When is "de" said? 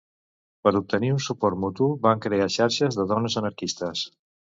3.01-3.07